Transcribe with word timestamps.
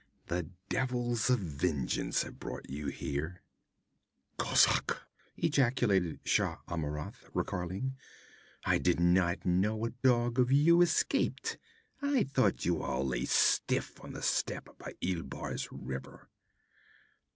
'The 0.29 0.49
devils 0.67 1.29
of 1.29 1.37
vengeance 1.37 2.23
have 2.23 2.39
brought 2.39 2.67
you 2.67 2.87
here!' 2.87 3.43
'Kozak!' 4.39 4.99
ejaculated 5.37 6.19
Shah 6.25 6.57
Amurath, 6.67 7.29
recoiling. 7.35 7.97
'I 8.65 8.79
did 8.79 8.99
not 8.99 9.45
know 9.45 9.85
a 9.85 9.91
dog 9.91 10.39
of 10.39 10.51
you 10.51 10.81
escaped! 10.81 11.59
I 12.01 12.23
thought 12.23 12.65
you 12.65 12.81
all 12.81 13.05
lay 13.05 13.25
stiff 13.25 14.03
on 14.03 14.13
the 14.13 14.23
steppe, 14.23 14.75
by 14.79 14.95
Ilbars 15.03 15.67
River.' 15.71 16.29